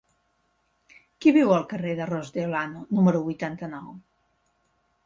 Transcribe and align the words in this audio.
Qui 1.25 1.33
viu 1.35 1.53
al 1.57 1.67
carrer 1.75 1.93
de 2.01 2.09
Ros 2.13 2.35
de 2.39 2.47
Olano 2.49 2.83
número 2.97 3.23
vuitanta-nou? 3.31 3.95